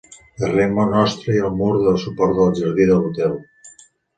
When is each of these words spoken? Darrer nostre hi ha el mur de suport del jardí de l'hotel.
Darrer 0.43 0.63
nostre 0.93 1.35
hi 1.35 1.43
ha 1.43 1.45
el 1.51 1.53
mur 1.59 1.69
de 1.89 1.93
suport 2.07 2.35
del 2.41 2.59
jardí 2.63 2.89
de 2.93 2.99
l'hotel. 3.03 3.41